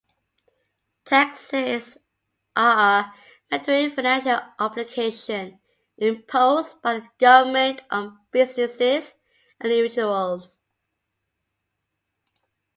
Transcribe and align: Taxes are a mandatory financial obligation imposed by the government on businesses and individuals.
Taxes 1.05 1.95
are 2.55 3.01
a 3.01 3.13
mandatory 3.51 3.87
financial 3.91 4.39
obligation 4.57 5.59
imposed 5.95 6.81
by 6.81 7.01
the 7.01 7.09
government 7.19 7.83
on 7.91 8.17
businesses 8.31 9.13
and 9.59 9.71
individuals. 9.71 10.59